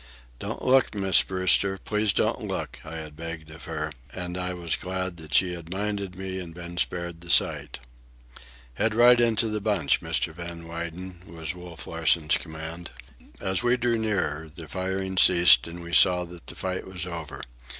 [0.39, 4.75] "Don't look, Miss Brewster, please don't look," I had begged of her, and I was
[4.75, 7.77] glad that she had minded me and been spared the sight.
[8.73, 10.33] "Head right into the bunch, Mr.
[10.33, 12.89] Van Weyden," was Wolf Larsen's command.
[13.39, 17.43] As we drew nearer, the firing ceased, and we saw that the fight was over.